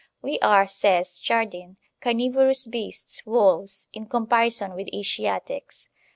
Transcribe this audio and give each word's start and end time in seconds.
*We 0.23 0.39
are,* 0.39 0.65
says 0.65 1.19
Chardin, 1.19 1.77
* 1.87 2.01
carnivorous 2.03 2.65
beasts, 2.65 3.23
wolves, 3.23 3.87
in 3.93 4.07
comparison 4.07 4.73
with 4.73 4.87
Asiatics. 4.91 5.89